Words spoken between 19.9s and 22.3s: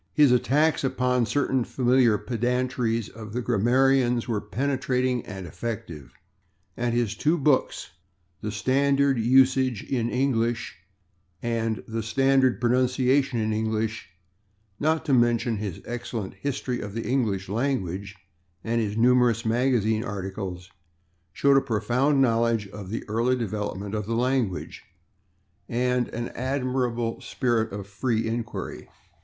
articles, showed a profound